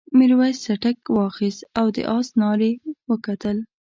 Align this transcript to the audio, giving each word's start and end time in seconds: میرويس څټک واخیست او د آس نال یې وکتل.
میرويس 0.17 0.57
څټک 0.65 0.97
واخیست 1.17 1.61
او 1.79 1.85
د 1.95 1.97
آس 2.17 2.27
نال 2.39 2.59
یې 2.67 2.71
وکتل. 3.09 3.57